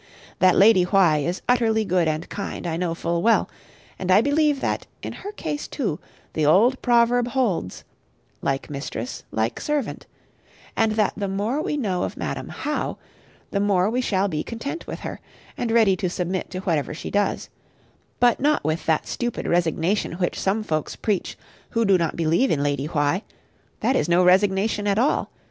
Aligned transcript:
That 0.39 0.55
Lady 0.55 0.81
Why 0.81 1.17
is 1.19 1.43
utterly 1.47 1.85
good 1.85 2.07
and 2.07 2.27
kind 2.27 2.65
I 2.65 2.75
know 2.75 2.95
full 2.95 3.21
well; 3.21 3.47
and 3.99 4.09
I 4.09 4.19
believe 4.19 4.59
that, 4.59 4.87
in 5.03 5.13
her 5.13 5.31
case 5.31 5.67
too, 5.67 5.99
the 6.33 6.43
old 6.43 6.81
proverb 6.81 7.27
holds, 7.27 7.83
"Like 8.41 8.67
mistress, 8.67 9.21
like 9.29 9.61
servant;" 9.61 10.07
and 10.75 10.93
that 10.93 11.13
the 11.15 11.27
more 11.27 11.61
we 11.61 11.77
know 11.77 12.01
of 12.01 12.17
Madam 12.17 12.49
How, 12.49 12.97
the 13.51 13.59
more 13.59 13.91
we 13.91 14.01
shall 14.01 14.27
be 14.27 14.41
content 14.41 14.87
with 14.87 15.01
her, 15.01 15.19
and 15.55 15.69
ready 15.71 15.95
to 15.97 16.09
submit 16.09 16.49
to 16.49 16.61
whatever 16.61 16.95
she 16.95 17.11
does: 17.11 17.49
but 18.19 18.39
not 18.39 18.63
with 18.63 18.87
that 18.87 19.05
stupid 19.05 19.45
resignation 19.47 20.13
which 20.13 20.39
some 20.39 20.63
folks 20.63 20.95
preach 20.95 21.37
who 21.69 21.85
do 21.85 21.99
not 21.99 22.15
believe 22.15 22.49
in 22.49 22.63
lady 22.63 22.87
Why 22.87 23.21
that 23.81 23.95
is 23.95 24.09
no 24.09 24.23
resignation 24.25 24.87
at 24.87 24.97
all. 24.97 25.29